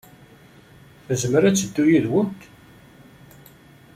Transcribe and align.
Tezmer 1.05 1.43
ad 1.43 1.55
teddu 1.57 1.85
yid-went? 1.91 2.41